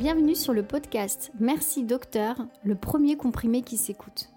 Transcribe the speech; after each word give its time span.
Bienvenue 0.00 0.34
sur 0.34 0.54
le 0.54 0.62
podcast 0.62 1.30
Merci 1.40 1.84
Docteur, 1.84 2.46
le 2.64 2.74
premier 2.74 3.18
comprimé 3.18 3.60
qui 3.60 3.76
s'écoute. 3.76 4.30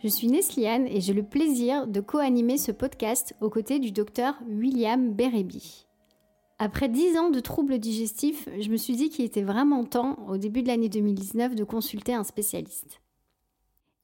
Je 0.00 0.06
suis 0.06 0.28
Nesliane 0.28 0.86
et 0.86 1.00
j'ai 1.00 1.12
le 1.12 1.24
plaisir 1.24 1.88
de 1.88 1.98
co-animer 1.98 2.56
ce 2.56 2.70
podcast 2.70 3.34
aux 3.40 3.50
côtés 3.50 3.80
du 3.80 3.90
docteur 3.90 4.36
William 4.48 5.12
Bérébi. 5.12 5.88
Après 6.60 6.88
10 6.88 7.18
ans 7.18 7.30
de 7.30 7.40
troubles 7.40 7.80
digestifs, 7.80 8.48
je 8.60 8.70
me 8.70 8.76
suis 8.76 8.94
dit 8.94 9.10
qu'il 9.10 9.24
était 9.24 9.42
vraiment 9.42 9.82
temps, 9.82 10.24
au 10.28 10.36
début 10.36 10.62
de 10.62 10.68
l'année 10.68 10.88
2019, 10.88 11.56
de 11.56 11.64
consulter 11.64 12.14
un 12.14 12.22
spécialiste. 12.22 13.00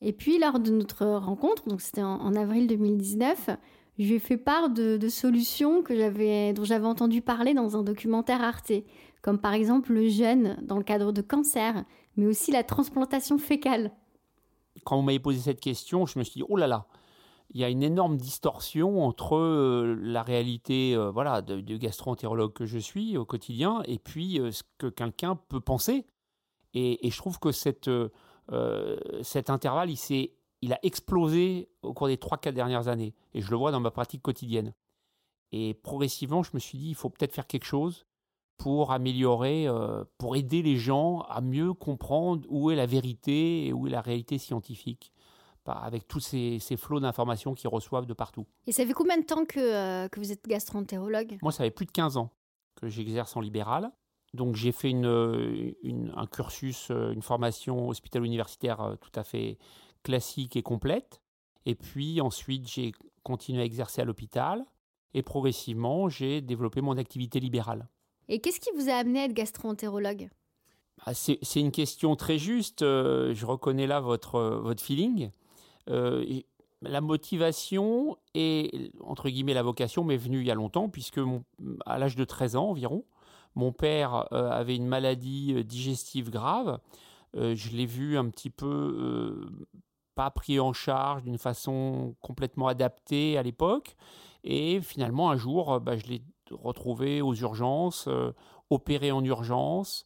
Et 0.01 0.13
puis, 0.13 0.41
lors 0.41 0.59
de 0.59 0.73
notre 0.73 1.07
rencontre, 1.07 1.69
donc 1.69 1.81
c'était 1.81 2.03
en, 2.03 2.35
avril 2.35 2.67
2019, 2.67 3.51
je 3.99 4.05
lui 4.05 4.15
ai 4.15 4.19
fait 4.19 4.37
part 4.37 4.71
de, 4.71 5.09
solutions 5.09 5.83
que 5.83 6.53
dont 6.53 6.65
j'avais 6.65 6.87
entendu 6.87 7.21
parler 7.23 7.55
dans 7.55 7.77
un 7.77 7.83
documentaire 7.83 8.43
Arte, 8.43 8.73
comme 9.21 9.39
par 9.39 9.53
exemple 9.53 9.93
le 9.93 10.09
jeûne 10.09 10.57
dans 10.63 10.79
le 10.79 10.85
cadre 10.85 11.13
de 11.13 11.23
cancer, 11.23 11.85
mais 12.17 12.27
aussi 12.27 12.53
la 12.53 12.65
transplantation 12.65 13.39
fécale. 13.39 13.93
Quand 14.85 14.97
vous 14.97 15.03
m'avez 15.03 15.21
posé 15.21 15.39
cette 15.41 15.61
question, 15.61 16.07
je 16.07 16.19
me 16.19 16.25
suis 16.25 16.41
dit, 16.41 16.45
oh 16.49 16.57
là 16.57 16.67
là, 16.67 16.87
il 17.55 17.61
y 17.61 17.65
a 17.65 17.69
une 17.69 17.83
énorme 17.83 18.17
distorsion 18.17 19.05
entre 19.05 19.37
euh, 19.37 19.95
la 20.01 20.23
réalité 20.23 20.95
euh, 20.97 21.11
voilà, 21.11 21.43
de, 21.43 21.77
gastro-entérologue 21.77 22.55
que 22.55 22.65
je 22.65 22.79
suis 22.79 23.19
au 23.19 23.27
quotidien 23.27 23.83
et 23.85 23.99
puis 23.99 24.41
euh, 24.41 24.51
ce 24.51 24.63
que 24.79 24.87
quelqu'un 24.87 25.37
peut 25.49 25.61
penser. 25.61 26.07
Et, 26.75 26.99
je 27.11 27.17
trouve 27.19 27.39
que 27.39 27.53
cette, 27.53 27.91
cet 29.21 29.51
intervalle, 29.51 29.91
il, 29.91 30.31
il 30.63 30.73
a 30.73 30.79
explosé 30.83 31.69
au 31.83 31.93
cours 31.93 32.07
des 32.07 32.17
3-4 32.17 32.53
dernières 32.53 32.89
années. 32.89 33.15
Et 33.35 33.43
je 33.43 33.51
le 33.51 33.57
vois 33.57 33.73
dans 33.73 33.81
ma 33.81 33.91
pratique 33.91 34.23
quotidienne. 34.23 34.73
Et 35.51 35.75
progressivement, 35.75 36.43
je 36.43 36.51
me 36.55 36.59
suis 36.59 36.79
dit, 36.79 36.89
il 36.89 36.95
faut 36.95 37.11
peut-être 37.11 37.35
faire 37.35 37.47
quelque 37.47 37.67
chose 37.67 38.07
pour 38.57 38.93
améliorer, 38.93 39.67
euh, 39.67 40.05
pour 40.19 40.37
aider 40.37 40.63
les 40.63 40.77
gens 40.77 41.21
à 41.29 41.41
mieux 41.41 41.75
comprendre 41.75 42.47
où 42.49 42.71
est 42.71 42.77
la 42.77 42.87
vérité 42.87 43.67
et 43.67 43.73
où 43.73 43.89
est 43.89 43.91
la 43.91 44.01
réalité 44.01 44.39
scientifique 44.39 45.13
avec 45.65 46.09
tous 46.09 46.21
ces, 46.21 46.59
flots 46.77 46.99
d'informations 46.99 47.55
qu'ils 47.55 47.69
reçoivent 47.69 48.07
de 48.07 48.15
partout. 48.15 48.47
Et 48.67 48.73
ça 48.73 48.85
fait 48.85 48.93
combien 48.93 49.17
de 49.17 49.25
temps 49.25 49.45
que, 49.45 49.61
euh, 49.61 50.09
que 50.09 50.19
vous 50.19 50.33
êtes 50.33 50.45
gastroentérologue? 50.47 51.39
Moi, 51.41 51.53
ça 51.53 51.63
fait 51.63 51.71
plus 51.71 51.87
de 51.87 51.93
15 51.93 52.17
ans 52.17 52.31
que 52.75 52.89
j'exerce 52.89 53.37
en 53.37 53.41
libéral. 53.41 53.93
Donc 54.35 54.57
j'ai 54.57 54.73
fait 54.73 54.91
une, 54.91 55.75
un 56.17 56.27
cursus, 56.27 56.91
euh, 56.91 57.13
une 57.13 57.23
formation 57.23 57.89
hospitalo-universitaire 57.89 58.97
tout 59.01 59.13
à 59.15 59.23
fait 59.23 59.59
classique 60.03 60.57
et 60.57 60.63
complète. 60.63 61.23
Et 61.67 61.75
puis 61.75 62.21
ensuite, 62.21 62.69
j'ai 62.69 62.93
continué 63.23 63.63
à 63.63 63.65
exercer 63.65 64.03
à 64.03 64.05
l'hôpital. 64.05 64.65
Et 65.15 65.23
progressivement, 65.23 66.09
j'ai 66.09 66.41
développé 66.41 66.81
mon 66.81 66.97
activité 66.97 67.39
libérale. 67.41 67.89
Et 68.29 68.41
qu'est-ce 68.41 68.61
qui 68.61 68.71
vous 68.77 68.89
a 68.89 68.95
amené 68.95 69.21
à 69.21 69.25
être 69.25 69.35
gastro-entérologue? 69.35 70.31
Ah, 71.05 71.15
c'est, 71.15 71.39
une 71.57 71.73
question 71.73 72.17
très 72.17 72.39
juste. 72.39 72.83
Euh, 72.83 73.35
je 73.35 73.45
reconnais 73.45 73.87
là 73.87 74.01
votre, 74.01 74.37
euh, 74.37 74.61
votre 74.61 74.83
feeling. 74.83 75.31
Euh, 75.91 76.25
la 76.81 77.01
motivation 77.01 78.17
et, 78.35 78.93
entre 79.01 79.29
guillemets, 79.29 79.55
la 79.55 79.63
vocation 79.63 80.05
m'est 80.05 80.17
venue 80.17 80.41
il 80.41 80.47
y 80.47 80.51
a 80.51 80.55
longtemps, 80.55 80.89
puisque 80.89 81.21
à 81.87 81.99
l'âge 81.99 82.17
de 82.17 82.25
13 82.25 82.57
ans 82.57 82.71
environ, 82.71 83.05
mon 83.55 83.73
père 83.73 84.33
avait 84.33 84.75
une 84.75 84.89
maladie 84.89 85.65
digestive 85.65 86.31
grave. 86.31 86.81
je 87.35 87.69
l'ai 87.71 87.87
vu 87.87 88.19
un 88.19 88.29
petit 88.31 88.51
peu 88.51 89.47
pas 90.15 90.31
pris 90.31 90.61
en 90.61 90.73
charge 90.73 91.23
d'une 91.23 91.39
façon 91.39 92.15
complètement 92.21 92.69
adaptée 92.69 93.39
à 93.39 93.43
l'époque. 93.43 93.97
Et 94.45 94.81
finalement, 94.81 95.31
un 95.31 95.37
jour, 95.37 95.81
bah, 95.81 95.97
je 95.97 96.07
l'ai 96.07 96.23
retrouvé 96.51 97.23
aux 97.23 97.35
urgences, 97.35 98.07
euh, 98.09 98.33
opéré 98.71 99.13
en 99.13 99.25
urgence. 99.25 100.05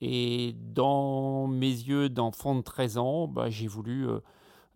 Et 0.00 0.54
dans 0.58 1.46
mes 1.46 1.70
yeux 1.70 2.08
d'enfant 2.08 2.54
de 2.54 2.62
13 2.62 2.98
ans, 2.98 3.28
bah, 3.28 3.50
j'ai 3.50 3.66
voulu 3.66 4.08
euh, 4.08 4.20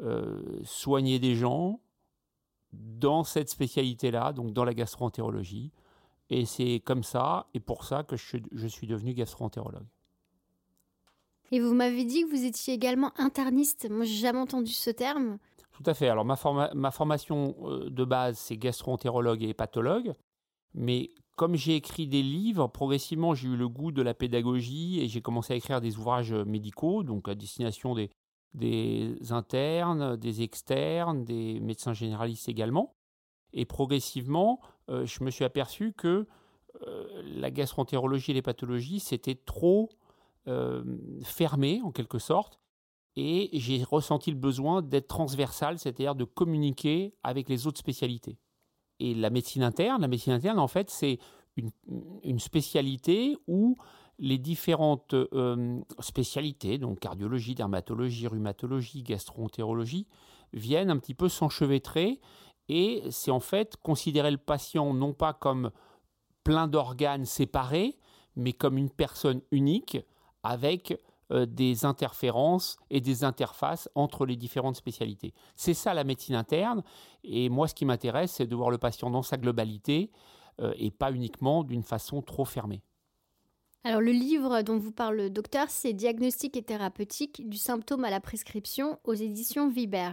euh, 0.02 0.60
soigner 0.64 1.18
des 1.18 1.34
gens 1.34 1.80
dans 2.72 3.24
cette 3.24 3.48
spécialité-là, 3.48 4.32
donc 4.32 4.52
dans 4.52 4.64
la 4.64 4.74
gastroentérologie. 4.74 5.72
Et 6.30 6.44
c'est 6.44 6.80
comme 6.80 7.04
ça 7.04 7.46
et 7.54 7.60
pour 7.60 7.84
ça 7.84 8.02
que 8.02 8.16
je 8.16 8.66
suis 8.66 8.86
devenu 8.86 9.14
gastroentérologue. 9.14 9.86
Et 11.52 11.60
vous 11.60 11.74
m'avez 11.74 12.04
dit 12.04 12.22
que 12.22 12.30
vous 12.30 12.44
étiez 12.44 12.74
également 12.74 13.12
interniste. 13.16 13.88
Moi, 13.90 14.04
j'ai 14.04 14.14
jamais 14.14 14.38
entendu 14.38 14.72
ce 14.72 14.90
terme. 14.90 15.38
Tout 15.72 15.82
à 15.86 15.94
fait. 15.94 16.08
Alors, 16.08 16.24
ma, 16.24 16.36
ma 16.74 16.90
formation 16.90 17.54
de 17.86 18.04
base, 18.04 18.38
c'est 18.38 18.56
gastroentérologue 18.56 19.42
et 19.42 19.50
hépatologue. 19.50 20.12
Mais 20.74 21.10
comme 21.36 21.56
j'ai 21.56 21.76
écrit 21.76 22.06
des 22.06 22.22
livres, 22.22 22.68
progressivement 22.68 23.34
j'ai 23.34 23.48
eu 23.48 23.56
le 23.56 23.68
goût 23.68 23.92
de 23.92 24.02
la 24.02 24.14
pédagogie 24.14 25.00
et 25.00 25.08
j'ai 25.08 25.20
commencé 25.20 25.52
à 25.52 25.56
écrire 25.56 25.80
des 25.80 25.96
ouvrages 25.96 26.32
médicaux, 26.32 27.02
donc 27.02 27.28
à 27.28 27.34
destination 27.34 27.94
des, 28.54 29.16
internes, 29.30 30.16
des 30.16 30.42
externes, 30.42 31.24
des 31.24 31.60
médecins 31.60 31.92
généralistes 31.92 32.48
également. 32.48 32.94
Et 33.52 33.64
progressivement, 33.64 34.60
euh, 34.90 35.06
je 35.06 35.22
me 35.22 35.30
suis 35.30 35.44
aperçu 35.44 35.92
que 35.92 36.26
euh, 36.86 37.22
la 37.36 37.50
gastroentérologie 37.50 38.32
et 38.32 38.34
les 38.34 38.42
pathologies, 38.42 38.98
c'était 38.98 39.36
trop 39.36 39.90
euh, 39.92 40.03
fermé 41.24 41.80
en 41.82 41.90
quelque 41.90 42.18
sorte. 42.18 42.60
Et 43.16 43.50
j'ai 43.52 43.84
ressenti 43.84 44.30
le 44.30 44.36
besoin 44.36 44.82
d'être 44.82 45.06
transversal, 45.06 45.78
c'est-à-dire 45.78 46.14
de 46.14 46.24
communiquer 46.24 47.14
avec 47.22 47.48
les 47.48 47.66
autres 47.66 47.78
spécialités. 47.78 48.38
Et 48.98 49.14
la 49.14 49.30
médecine 49.30 49.62
interne, 49.62 50.02
la 50.02 50.08
médecine 50.08 50.32
interne, 50.32 50.58
en 50.58 50.68
fait, 50.68 50.90
c'est 50.90 51.18
une, 51.56 52.38
spécialité 52.38 53.36
où 53.46 53.76
les 54.18 54.38
différentes 54.38 55.14
euh, 55.14 55.80
spécialités, 56.00 56.78
donc 56.78 57.00
cardiologie, 57.00 57.54
dermatologie, 57.54 58.26
rhumatologie, 58.26 59.02
gastroentérologie, 59.02 60.06
viennent 60.52 60.90
un 60.90 60.98
petit 60.98 61.14
peu 61.14 61.28
s'enchevêtrer 61.28 62.20
et 62.68 63.02
c'est 63.10 63.30
en 63.30 63.40
fait 63.40 63.76
considérer 63.76 64.30
le 64.30 64.38
patient 64.38 64.94
non 64.94 65.12
pas 65.12 65.32
comme 65.32 65.70
plein 66.44 66.68
d'organes 66.68 67.24
séparés, 67.24 67.98
mais 68.36 68.52
comme 68.52 68.78
une 68.78 68.90
personne 68.90 69.40
unique 69.50 69.98
avec 70.44 71.00
euh, 71.32 71.46
des 71.46 71.84
interférences 71.84 72.76
et 72.90 73.00
des 73.00 73.24
interfaces 73.24 73.88
entre 73.94 74.26
les 74.26 74.36
différentes 74.36 74.76
spécialités. 74.76 75.32
C'est 75.56 75.74
ça 75.74 75.94
la 75.94 76.04
médecine 76.04 76.34
interne. 76.34 76.82
Et 77.24 77.48
moi, 77.48 77.66
ce 77.66 77.74
qui 77.74 77.86
m'intéresse, 77.86 78.32
c'est 78.32 78.46
de 78.46 78.54
voir 78.54 78.70
le 78.70 78.78
patient 78.78 79.10
dans 79.10 79.22
sa 79.22 79.38
globalité 79.38 80.10
euh, 80.60 80.74
et 80.76 80.90
pas 80.90 81.10
uniquement 81.10 81.64
d'une 81.64 81.82
façon 81.82 82.20
trop 82.20 82.44
fermée. 82.44 82.82
Alors 83.84 84.00
le 84.00 84.12
livre 84.12 84.62
dont 84.62 84.78
vous 84.78 84.92
parle 84.92 85.16
le 85.16 85.30
docteur, 85.30 85.66
c'est 85.68 85.92
Diagnostic 85.92 86.56
et 86.56 86.62
thérapeutique 86.62 87.48
du 87.48 87.58
symptôme 87.58 88.04
à 88.04 88.10
la 88.10 88.20
prescription 88.20 88.98
aux 89.04 89.14
éditions 89.14 89.68
Viber. 89.68 90.12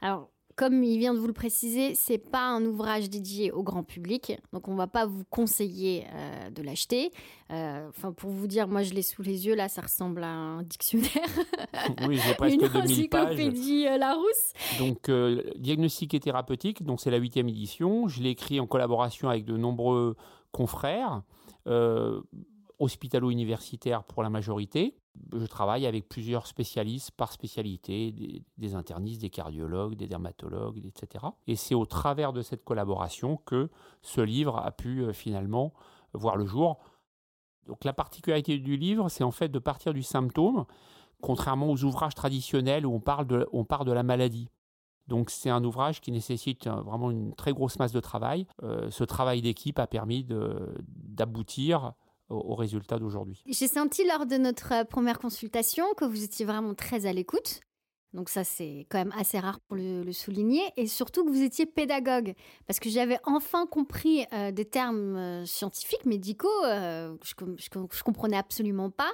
Alors 0.00 0.30
comme 0.60 0.84
il 0.84 0.98
vient 0.98 1.14
de 1.14 1.18
vous 1.18 1.26
le 1.26 1.32
préciser, 1.32 1.94
c'est 1.94 2.18
pas 2.18 2.46
un 2.46 2.62
ouvrage 2.66 3.08
dédié 3.08 3.50
au 3.50 3.62
grand 3.62 3.82
public, 3.82 4.38
donc 4.52 4.68
on 4.68 4.74
va 4.74 4.86
pas 4.86 5.06
vous 5.06 5.24
conseiller 5.30 6.04
euh, 6.12 6.50
de 6.50 6.62
l'acheter. 6.62 7.12
Euh, 7.50 7.88
enfin, 7.88 8.12
pour 8.12 8.28
vous 8.28 8.46
dire, 8.46 8.68
moi 8.68 8.82
je 8.82 8.92
l'ai 8.92 9.00
sous 9.00 9.22
les 9.22 9.46
yeux, 9.46 9.54
là, 9.54 9.70
ça 9.70 9.80
ressemble 9.80 10.22
à 10.22 10.28
un 10.28 10.62
dictionnaire. 10.62 11.08
oui, 12.06 12.20
j'ai 12.22 12.34
presque 12.34 12.60
Une 12.60 12.68
2000 12.68 13.08
pages. 13.08 13.38
Euh, 13.40 13.96
Larousse. 13.96 14.52
Donc, 14.78 15.10
diagnostic 15.56 16.12
et 16.12 16.20
thérapeutique, 16.20 16.82
donc 16.82 17.00
c'est 17.00 17.10
la 17.10 17.16
huitième 17.16 17.48
édition. 17.48 18.06
Je 18.06 18.20
l'ai 18.20 18.28
écrit 18.28 18.60
en 18.60 18.66
collaboration 18.66 19.30
avec 19.30 19.46
de 19.46 19.56
nombreux 19.56 20.14
confrères 20.52 21.22
hospitalo-universitaires 22.80 24.02
pour 24.04 24.22
la 24.22 24.30
majorité 24.30 25.00
je 25.32 25.46
travaille 25.46 25.86
avec 25.86 26.08
plusieurs 26.08 26.46
spécialistes 26.46 27.10
par 27.12 27.32
spécialité, 27.32 28.42
des, 28.58 28.74
internistes, 28.74 29.20
des 29.20 29.30
cardiologues, 29.30 29.94
des 29.94 30.06
dermatologues, 30.06 30.84
etc. 30.84 31.26
Et 31.46 31.56
c'est 31.56 31.74
au 31.74 31.86
travers 31.86 32.32
de 32.32 32.42
cette 32.42 32.64
collaboration 32.64 33.36
que 33.44 33.70
ce 34.02 34.20
livre 34.20 34.58
a 34.58 34.70
pu 34.70 35.02
euh, 35.02 35.12
finalement 35.12 35.72
voir 36.12 36.36
le 36.36 36.46
jour. 36.46 36.78
Donc 37.66 37.84
la 37.84 37.92
particularité 37.92 38.58
du 38.58 38.76
livre, 38.76 39.08
c'est 39.08 39.24
en 39.24 39.30
fait 39.30 39.48
de 39.48 39.58
partir 39.58 39.92
du 39.92 40.02
symptôme, 40.02 40.64
contrairement 41.20 41.70
aux 41.70 41.84
ouvrages 41.84 42.14
traditionnels 42.14 42.86
où 42.86 42.94
on 42.94 43.00
parle 43.00 43.26
de, 43.26 43.46
part 43.68 43.84
de 43.84 43.92
la 43.92 44.02
maladie. 44.02 44.48
Donc 45.06 45.30
c'est 45.30 45.50
un 45.50 45.62
ouvrage 45.64 46.00
qui 46.00 46.12
nécessite 46.12 46.66
euh, 46.66 46.80
vraiment 46.82 47.10
une 47.10 47.34
très 47.34 47.52
grosse 47.52 47.78
masse 47.78 47.92
de 47.92 48.00
travail. 48.00 48.46
Euh, 48.62 48.90
ce 48.90 49.04
travail 49.04 49.42
d'équipe 49.42 49.78
a 49.78 49.86
permis 49.86 50.24
d'aboutir 50.24 51.94
au, 52.30 52.54
résultat 52.54 52.98
d'aujourd'hui. 52.98 53.42
J'ai 53.46 53.68
senti 53.68 54.06
lors 54.06 54.26
de 54.26 54.36
notre 54.36 54.72
euh, 54.72 54.84
première 54.84 55.18
consultation 55.18 55.84
que 55.96 56.04
vous 56.04 56.24
étiez 56.24 56.46
vraiment 56.46 56.74
très 56.74 57.06
à 57.06 57.12
l'écoute. 57.12 57.60
Donc 58.12 58.28
ça, 58.28 58.42
c'est 58.42 58.86
quand 58.88 58.98
même 58.98 59.12
assez 59.16 59.38
rare 59.38 59.60
pour 59.60 59.76
le, 59.76 60.10
souligner. 60.12 60.62
Et 60.76 60.86
surtout 60.86 61.24
que 61.24 61.30
vous 61.30 61.42
étiez 61.42 61.66
pédagogue. 61.66 62.34
Parce 62.66 62.80
que 62.80 62.90
j'avais 62.90 63.18
enfin 63.24 63.66
compris 63.66 64.24
euh, 64.32 64.50
des 64.50 64.64
termes 64.64 65.16
euh, 65.16 65.46
scientifiques, 65.46 66.06
médicaux, 66.06 66.48
que 66.62 67.18
je, 67.22 67.34
je, 67.56 68.02
comprenais 68.02 68.36
absolument 68.36 68.90
pas, 68.90 69.12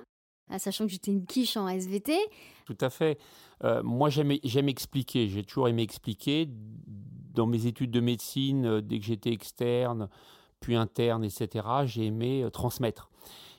sachant 0.58 0.86
que 0.86 0.92
j'étais 0.92 1.10
une 1.10 1.26
quiche 1.26 1.58
en 1.58 1.68
SVT. 1.68 2.16
Tout 2.64 2.78
à 2.80 2.88
fait. 2.88 3.18
moi, 3.82 4.08
j'aime 4.08 4.68
expliquer. 4.68 5.28
J'ai 5.28 5.44
toujours 5.44 5.68
aimé 5.68 5.82
expliquer. 5.82 6.48
Dans 7.34 7.46
mes 7.46 7.66
études 7.66 7.90
de 7.90 8.00
médecine, 8.00 8.80
dès 8.80 8.98
que 8.98 9.04
j'étais 9.04 9.30
externe, 9.30 10.08
puis 10.60 10.76
interne, 10.76 11.24
etc., 11.24 11.66
j'ai 11.84 12.06
aimé 12.06 12.42
euh, 12.42 12.50
transmettre. 12.50 13.10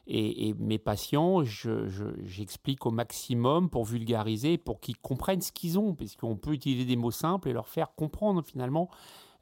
Et, 0.09 0.53
mes 0.57 0.77
patients, 0.77 1.43
j'explique 1.43 2.85
au 2.85 2.91
maximum 2.91 3.69
pour 3.69 3.83
vulgariser, 3.83 4.57
pour 4.57 4.79
qu'ils 4.79 4.97
comprennent 4.97 5.41
ce 5.41 5.51
qu'ils 5.51 5.77
ont, 5.77 5.95
parce 5.95 6.15
qu'on 6.15 6.37
peut 6.37 6.53
utiliser 6.53 6.85
des 6.85 6.95
mots 6.95 7.11
simples 7.11 7.49
et 7.49 7.53
leur 7.53 7.67
faire 7.67 7.93
comprendre 7.93 8.41
finalement 8.41 8.89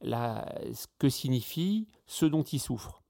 ce 0.02 0.88
que 0.98 1.08
signifie 1.08 1.88
ce 2.08 2.26
dont 2.26 2.42
ils 2.42 2.60
souffrent. 2.60 3.04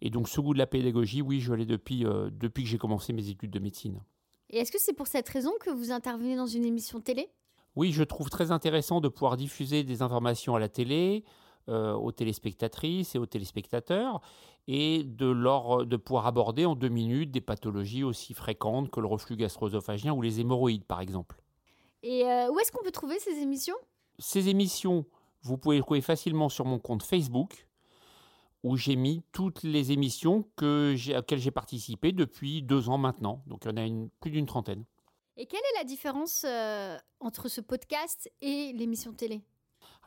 Et 0.00 0.10
donc 0.10 0.28
ce 0.28 0.40
goût 0.40 0.52
de 0.52 0.58
la 0.58 0.66
pédagogie, 0.66 1.22
oui, 1.22 1.40
je 1.40 1.52
l'ai 1.52 1.66
depuis, 1.66 2.04
euh, 2.04 2.30
depuis 2.32 2.62
que 2.62 2.68
j'ai 2.68 2.78
commencé 2.78 3.12
mes 3.12 3.28
études 3.28 3.50
de 3.50 3.58
médecine. 3.58 4.00
Et 4.50 4.58
est-ce 4.58 4.72
que 4.72 4.80
c'est 4.80 4.92
pour 4.92 5.06
cette 5.06 5.28
raison 5.28 5.52
que 5.60 5.70
vous 5.70 5.90
intervenez 5.90 6.36
dans 6.36 6.46
une 6.46 6.64
émission 6.64 7.00
télé? 7.00 7.28
Oui, 7.76 7.92
je 7.92 8.02
trouve 8.02 8.30
très 8.30 8.50
intéressant 8.50 9.00
de 9.00 9.08
pouvoir 9.08 9.36
diffuser 9.36 9.84
des 9.84 10.02
informations 10.02 10.54
à 10.54 10.58
la 10.58 10.68
télé, 10.68 11.24
euh, 11.68 11.94
aux 11.94 12.12
téléspectatrices 12.12 13.14
et 13.14 13.18
aux 13.18 13.26
téléspectateurs, 13.26 14.20
et 14.66 15.02
de, 15.04 15.26
leur, 15.26 15.86
de 15.86 15.96
pouvoir 15.96 16.26
aborder 16.26 16.66
en 16.66 16.74
deux 16.74 16.88
minutes 16.88 17.30
des 17.30 17.40
pathologies 17.40 18.04
aussi 18.04 18.34
fréquentes 18.34 18.90
que 18.90 19.00
le 19.00 19.06
reflux 19.06 19.36
gastro-œsophagien 19.36 20.12
ou 20.12 20.22
les 20.22 20.40
hémorroïdes, 20.40 20.84
par 20.84 21.00
exemple. 21.00 21.40
Et 22.02 22.24
euh, 22.24 22.50
où 22.50 22.58
est-ce 22.60 22.70
qu'on 22.72 22.84
peut 22.84 22.90
trouver 22.90 23.18
ces 23.18 23.38
émissions? 23.38 23.76
Ces 24.18 24.48
émissions, 24.48 25.04
vous 25.42 25.58
pouvez 25.58 25.76
les 25.76 25.82
trouver 25.82 26.00
facilement 26.00 26.48
sur 26.48 26.64
mon 26.64 26.78
compte 26.78 27.02
Facebook, 27.02 27.66
où 28.62 28.76
j'ai 28.76 28.96
mis 28.96 29.22
toutes 29.32 29.62
les 29.62 29.92
émissions 29.92 30.44
que 30.56 30.94
auxquelles 31.16 31.38
j'ai 31.38 31.50
participé 31.50 32.12
depuis 32.12 32.62
deux 32.62 32.88
ans 32.88 32.98
maintenant. 32.98 33.42
Donc 33.46 33.64
il 33.64 33.70
y 33.70 33.72
en 33.72 33.76
a 33.76 33.84
une, 33.84 34.10
plus 34.20 34.30
d'une 34.30 34.46
trentaine. 34.46 34.84
Et 35.36 35.46
quelle 35.46 35.60
est 35.60 35.78
la 35.78 35.84
différence 35.84 36.44
euh, 36.44 36.98
entre 37.20 37.48
ce 37.48 37.60
podcast 37.60 38.30
et 38.40 38.72
l'émission 38.72 39.12
télé? 39.12 39.40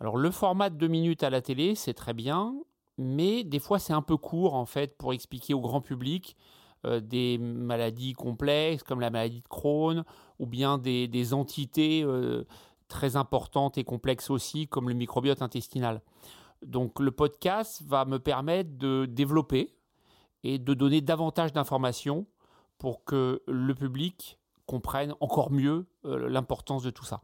Alors 0.01 0.17
le 0.17 0.31
format 0.31 0.71
de 0.71 0.77
deux 0.77 0.87
minutes 0.87 1.21
à 1.21 1.29
la 1.29 1.43
télé, 1.43 1.75
c'est 1.75 1.93
très 1.93 2.15
bien, 2.15 2.55
mais 2.97 3.43
des 3.43 3.59
fois 3.59 3.77
c'est 3.77 3.93
un 3.93 4.01
peu 4.01 4.17
court 4.17 4.55
en 4.55 4.65
fait 4.65 4.97
pour 4.97 5.13
expliquer 5.13 5.53
au 5.53 5.61
grand 5.61 5.79
public 5.79 6.35
euh, 6.87 6.99
des 6.99 7.37
maladies 7.37 8.13
complexes 8.13 8.81
comme 8.81 8.99
la 8.99 9.11
maladie 9.11 9.41
de 9.41 9.47
Crohn 9.47 10.03
ou 10.39 10.47
bien 10.47 10.79
des, 10.79 11.33
entités 11.35 12.01
euh, 12.03 12.47
très 12.87 13.15
importantes 13.15 13.77
et 13.77 13.83
complexes 13.83 14.31
aussi 14.31 14.67
comme 14.67 14.89
le 14.89 14.95
microbiote 14.95 15.43
intestinal. 15.43 16.01
Donc 16.65 16.99
le 16.99 17.11
podcast 17.11 17.83
va 17.85 18.05
me 18.05 18.17
permettre 18.17 18.75
de 18.79 19.05
développer 19.05 19.75
et 20.43 20.57
de 20.57 20.73
donner 20.73 21.01
davantage 21.01 21.53
d'informations 21.53 22.25
pour 22.79 23.03
que 23.03 23.43
le 23.45 23.75
public 23.75 24.39
comprenne 24.65 25.13
encore 25.19 25.51
mieux 25.51 25.85
euh, 26.05 26.27
l'importance 26.27 26.81
de 26.81 26.89
tout 26.89 27.05
ça. 27.05 27.21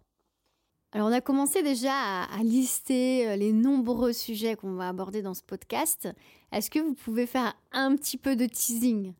Alors 0.93 1.07
on 1.07 1.11
a 1.11 1.21
commencé 1.21 1.63
déjà 1.63 2.23
à, 2.23 2.43
lister 2.43 3.27
euh, 3.27 3.35
les 3.35 3.51
nombreux 3.51 4.13
sujets 4.13 4.55
qu'on 4.55 4.75
va 4.75 4.87
aborder 4.87 5.21
dans 5.21 5.33
ce 5.33 5.43
podcast. 5.43 6.07
Est-ce 6.51 6.71
que 6.71 6.79
vous 6.79 6.93
pouvez 6.93 7.27
faire 7.27 7.53
un 7.71 7.95
petit 7.95 8.17
peu 8.17 8.35
de 8.35 8.45
teasing? 8.45 9.13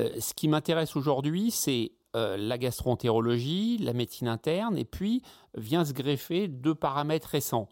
Euh, 0.00 0.10
Ce 0.20 0.32
qui 0.34 0.48
m'intéresse 0.48 0.96
aujourd'hui, 0.96 1.50
c'est 1.50 1.92
la 2.14 2.58
gastroentérologie, 2.58 3.78
la 3.78 3.94
médecine 3.94 4.28
interne, 4.28 4.76
et 4.76 4.84
puis 4.84 5.22
vient 5.56 5.82
se 5.82 5.94
greffer 5.94 6.46
deux 6.46 6.74
paramètres 6.74 7.28
récents. 7.28 7.70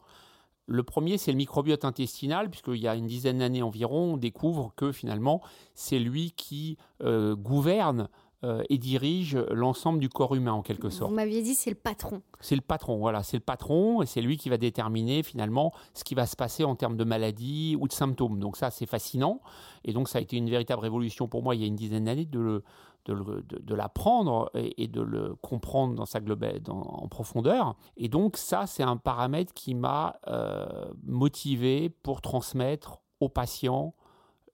Le 0.71 0.85
premier, 0.85 1.19
c'est 1.19 1.33
le 1.33 1.37
microbiote 1.37 1.85
intestinal, 1.85 2.49
puisqu'il 2.49 2.77
y 2.77 2.87
a 2.87 2.95
une 2.95 3.09
dizaine 3.09 3.39
d'années 3.39 3.61
environ, 3.61 4.15
on 4.15 4.17
découvre 4.17 4.73
que 4.77 4.93
finalement, 4.93 5.43
c'est 5.75 5.99
lui 5.99 6.31
qui 6.31 6.79
euh, 7.03 7.35
gouverne 7.35 8.09
euh, 8.43 8.63
et 8.71 8.79
dirige 8.79 9.37
l'ensemble 9.51 9.99
du 9.99 10.09
corps 10.09 10.35
humain 10.35 10.53
en 10.53 10.63
quelque 10.63 10.89
sorte. 10.89 11.11
Vous 11.11 11.17
m'aviez 11.17 11.43
dit 11.43 11.55
c'est 11.55 11.71
le 11.71 11.77
patron. 11.77 12.23
C'est 12.41 12.55
le 12.55 12.63
patron, 12.63 12.99
voilà, 12.99 13.23
c'est 13.23 13.37
le 13.37 13.43
patron 13.43 14.01
et 14.01 14.07
c'est 14.07 14.23
lui 14.23 14.39
qui 14.39 14.49
va 14.49 14.57
déterminer 14.57 15.23
finalement 15.23 15.73
ce 15.93 16.05
qui 16.05 16.15
va 16.15 16.27
se 16.27 16.37
passer 16.37 16.65
en 16.65 16.75
termes 16.75 16.97
de 16.97 17.05
maladies 17.05 17.77
ou 17.79 17.87
de 17.87 17.93
symptômes. 17.93 18.39
Donc 18.39 18.57
ça 18.57 18.71
c'est 18.71 18.87
fascinant 18.87 19.41
et 19.85 19.93
donc 19.93 20.09
ça 20.09 20.19
a 20.19 20.21
été 20.23 20.37
une 20.37 20.49
véritable 20.49 20.81
révolution 20.81 21.29
pour 21.29 21.43
moi 21.43 21.55
il 21.55 21.61
y 21.61 21.65
a 21.65 21.67
une 21.67 21.77
dizaine 21.77 22.05
d'années 22.05 22.25
de 22.25 22.39
le, 22.39 22.65
de, 23.07 23.75
l'apprendre 23.75 24.51
et, 24.55 24.89
de 24.89 25.01
le 25.01 25.35
comprendre 25.37 25.95
dans 25.95 26.07
sa 26.07 26.21
globale, 26.21 26.61
en 26.69 27.09
profondeur. 27.09 27.77
Et 27.97 28.09
donc 28.09 28.37
ça, 28.37 28.67
c'est 28.67 28.83
un 28.83 28.97
paramètre 28.97 29.53
qui 29.53 29.75
m'a 29.75 30.17
euh, 30.29 30.67
motivé 31.05 31.91
pour 31.91 32.21
transmettre 32.21 33.01
aux 33.21 33.29
patients 33.29 33.95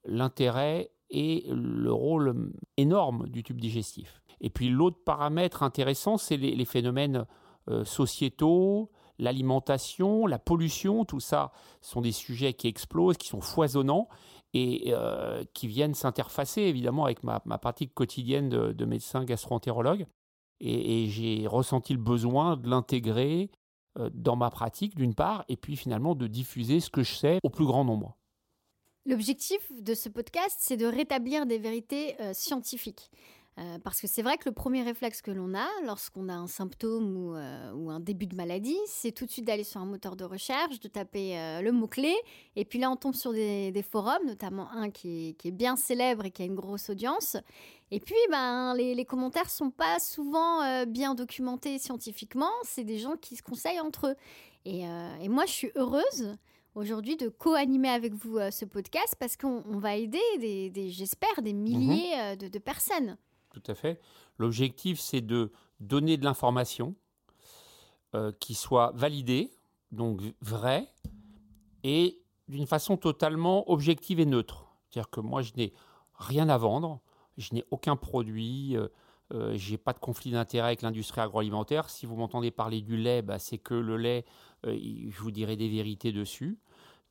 l'intérêt 0.05 0.91
et 1.11 1.45
le 1.49 1.93
rôle 1.93 2.53
énorme 2.77 3.29
du 3.29 3.43
tube 3.43 3.61
digestif. 3.61 4.23
Et 4.41 4.51
puis 4.51 4.69
l'autre 4.69 4.99
paramètre 5.05 5.63
intéressant, 5.63 6.19
c'est 6.19 6.37
les, 6.37 6.65
phénomènes 6.65 7.27
euh, 7.69 7.85
sociétaux, 7.85 8.91
l'alimentation, 9.19 10.27
la 10.27 10.39
pollution, 10.39 11.05
tout 11.05 11.21
ça 11.21 11.53
sont 11.81 12.01
des 12.01 12.13
sujets 12.13 12.53
qui 12.53 12.69
explosent, 12.69 13.17
qui 13.17 13.29
sont 13.29 13.41
foisonnants 13.41 14.09
et 14.53 14.93
euh, 14.95 15.43
qui 15.55 15.67
viennent 15.67 15.95
s'interfacer 15.95 16.63
évidemment 16.63 17.05
avec 17.05 17.23
ma, 17.25 17.41
pratique 17.41 17.95
quotidienne 17.95 18.49
de, 18.49 18.85
médecin 18.85 19.25
gastro-entérologue. 19.25 20.07
Et, 20.61 21.07
j'ai 21.09 21.47
ressenti 21.47 21.93
le 21.93 21.99
besoin 21.99 22.57
de 22.57 22.69
l'intégrer 22.69 23.51
euh, 23.99 24.11
dans 24.15 24.37
ma 24.37 24.51
pratique 24.51 24.95
d'une 24.97 25.15
part, 25.15 25.45
et 25.49 25.57
puis 25.57 25.77
finalement 25.77 26.15
de 26.15 26.27
diffuser 26.27 26.81
ce 26.81 26.91
que 26.91 27.03
je 27.03 27.15
sais 27.15 27.39
au 27.43 27.51
plus 27.51 27.67
grand 27.67 27.85
nombre. 27.85 28.17
L'objectif 29.07 29.61
de 29.71 29.95
ce 29.95 30.09
podcast, 30.09 30.57
c'est 30.59 30.77
de 30.77 30.85
rétablir 30.85 31.47
des 31.47 31.59
vérités 31.59 32.21
euh, 32.21 32.33
scientifiques. 32.35 33.09
Euh, 33.59 33.79
parce 33.79 34.01
que 34.01 34.09
c'est 34.09 34.21
vrai 34.21 34.37
que 34.37 34.49
le 34.49 34.53
premier 34.53 34.83
réflexe 34.83 35.23
que 35.23 35.31
l'on 35.31 35.55
a 35.55 35.67
lorsqu'on 35.85 36.29
a 36.29 36.35
un 36.35 36.49
symptôme 36.49 37.17
ou, 37.17 37.37
euh, 37.37 37.89
un 37.89 38.01
début 38.01 38.27
de 38.27 38.35
maladie, 38.35 38.77
c'est 38.87 39.13
tout 39.13 39.25
de 39.25 39.31
suite 39.31 39.45
d'aller 39.45 39.63
sur 39.63 39.81
un 39.81 39.87
moteur 39.87 40.17
de 40.17 40.25
recherche, 40.25 40.81
de 40.81 40.89
taper 40.89 41.61
le 41.63 41.71
mot-clé. 41.71 42.15
Et 42.57 42.65
puis 42.65 42.81
là, 42.81 42.91
on 42.91 42.97
tombe 42.97 43.15
sur 43.15 43.33
des, 43.33 43.85
forums, 43.89 44.27
notamment 44.27 44.71
un 44.73 44.91
qui 44.91 45.37
est, 45.43 45.51
bien 45.53 45.77
célèbre 45.77 46.25
et 46.25 46.33
qui 46.33 46.43
a 46.43 46.45
une 46.45 46.57
grosse 46.57 46.91
audience. 46.91 47.37
Et 47.93 48.01
puis, 48.01 48.17
ben, 48.31 48.75
les, 48.75 48.97
les 48.97 49.05
commentaires 49.05 49.49
sont 49.49 49.71
pas 49.71 50.01
souvent 50.01 50.85
bien 50.85 51.15
documentés 51.15 51.79
scientifiquement. 51.79 52.51
C'est 52.65 52.85
des 52.85 52.99
gens 52.99 53.17
qui 53.17 53.37
se 53.37 53.43
conseillent 53.43 53.81
entre 53.81 54.09
eux. 54.09 54.17
Et, 54.67 54.85
moi, 55.29 55.47
je 55.47 55.53
suis 55.53 55.71
heureuse 55.77 56.37
aujourd'hui 56.77 57.17
de 57.17 57.29
co-animer 57.29 57.89
avec 57.89 58.15
vous 58.15 58.39
ce 58.51 58.65
podcast 58.65 59.17
parce 59.19 59.37
qu'on 59.37 59.79
va 59.79 59.97
aider, 59.97 60.21
des, 60.39 60.91
j'espère, 60.91 61.43
des 61.43 61.53
milliers 61.53 62.37
mhm. 62.37 62.49
de 62.49 62.59
personnes 62.59 63.17
tout 63.61 63.73
à 63.73 63.75
fait. 63.75 64.01
L'objectif, 64.39 65.01
c'est 65.01 65.23
de 65.23 65.51
donner 65.81 66.17
de 66.17 66.25
l'information 66.25 66.95
euh, 68.15 68.33
qui 68.39 68.55
soit 68.55 68.93
validée, 68.95 69.51
donc 69.93 70.21
vraie, 70.41 70.93
et 71.83 72.21
d'une 72.49 72.67
façon 72.67 72.97
totalement 72.97 73.71
objective 73.71 74.21
et 74.21 74.27
neutre. 74.27 74.67
C'est-à-dire 74.91 75.11
que 75.11 75.21
moi, 75.21 75.43
je 75.43 75.53
n'ai 75.57 75.73
rien 76.15 76.49
à 76.49 76.59
vendre, 76.59 77.01
je 77.39 77.55
n'ai 77.55 77.65
aucun 77.71 77.97
produit, 77.97 78.77
euh, 78.77 78.89
euh, 79.33 79.57
je 79.57 79.73
n'ai 79.73 79.79
pas 79.79 79.93
de 79.93 79.99
conflit 79.99 80.31
d'intérêt 80.31 80.69
avec 80.69 80.83
l'industrie 80.83 81.21
agroalimentaire. 81.23 81.89
Si 81.89 82.05
vous 82.05 82.17
m'entendez 82.17 82.51
parler 82.51 82.83
du 82.83 82.97
lait, 82.97 83.23
bah, 83.23 83.39
c'est 83.39 83.59
que 83.59 83.75
le 83.75 83.97
lait, 83.97 84.25
je 84.65 85.19
vous 85.21 85.31
dirai 85.31 85.57
des 85.57 85.69
vérités 85.69 86.13
dessus, 86.13 86.59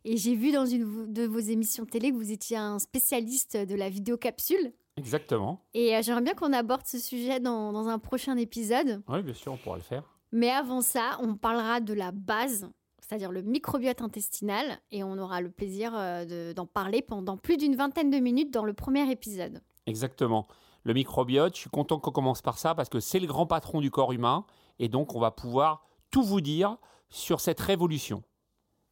Et 0.05 0.17
j'ai 0.17 0.35
vu 0.35 0.51
dans 0.51 0.67
une 0.67 1.13
de 1.13 1.25
vos 1.25 1.39
émissions 1.39 1.87
télé 1.87 2.11
que 2.11 2.17
vous 2.17 2.33
étiez 2.33 2.57
un 2.57 2.81
spécialiste 2.81 3.57
de 3.57 3.75
la 3.77 3.89
vidéocapsule. 3.89 4.73
Exactement. 4.97 5.65
Et 5.73 5.97
euh, 5.97 6.03
j'aimerais 6.03 6.23
bien 6.23 6.35
qu'on 6.35 6.53
aborde 6.53 6.87
ce 6.87 6.99
sujet 6.99 7.41
dans, 7.41 7.73
dans, 7.73 7.89
un 7.89 7.99
prochain 7.99 8.37
épisode. 8.37 9.03
Oui, 9.09 9.23
bien 9.23 9.35
sûr, 9.35 9.53
on 9.53 9.57
pourra 9.57 9.77
le 9.77 9.83
faire. 9.83 10.03
Mais 10.33 10.51
avant 10.51 10.81
ça, 10.81 11.19
on 11.21 11.35
parlera 11.35 11.81
de 11.81 11.95
la 11.95 12.11
base, 12.11 12.69
c'est-à-dire 13.01 13.33
le 13.33 13.43
microbiote 13.43 14.03
intestinal, 14.03 14.81
et 14.91 15.03
on 15.05 15.17
aura 15.19 15.41
le 15.41 15.51
plaisir 15.51 15.93
euh, 15.95 16.53
d'en 16.53 16.67
parler 16.67 17.03
pendant 17.03 17.37
plus 17.37 17.57
d'une 17.57 17.77
vingtaine 17.77 18.11
de 18.11 18.19
minutes 18.19 18.51
dans 18.51 18.65
le 18.65 18.73
premier 18.75 19.11
épisode. 19.11 19.63
Exactement. 19.87 20.47
Le 20.85 20.95
microbiote, 20.95 21.55
je 21.55 21.61
suis 21.61 21.71
content 21.71 21.99
qu'on 21.99 22.11
commence 22.11 22.43
par 22.43 22.59
ça 22.59 22.75
parce 22.75 22.89
que 22.89 23.01
c'est 23.01 23.21
le 23.21 23.27
grand 23.27 23.47
patron 23.47 23.81
du 23.81 23.91
corps 23.91 24.13
humain 24.13 24.45
Et 24.79 24.89
donc, 24.89 25.15
on 25.15 25.21
va 25.21 25.31
pouvoir 25.31 25.85
tout 26.11 26.23
vous 26.23 26.41
dire 26.41 26.77
sur 27.09 27.41
cette 27.41 27.61
révolution. 27.61 28.23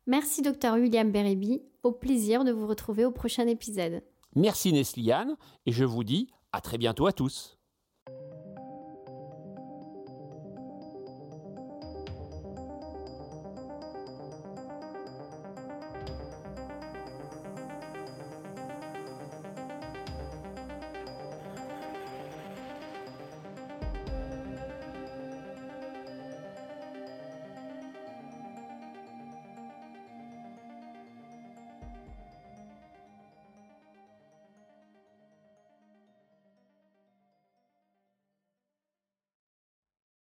Merci, 0.06 0.42
docteur 0.42 0.74
William 0.74 1.10
Berryby. 1.10 1.62
Au 1.82 1.92
plaisir 1.92 2.44
de 2.44 2.52
vous 2.52 2.66
retrouver 2.66 3.04
au 3.04 3.10
prochain 3.10 3.46
épisode. 3.46 4.02
Merci 4.36 4.72
Nesliane, 4.72 5.36
et 5.66 5.72
je 5.72 5.84
vous 5.84 6.04
dis 6.04 6.28
à 6.52 6.60
très 6.60 6.78
bientôt 6.78 7.06
à 7.06 7.12
tous. 7.12 7.59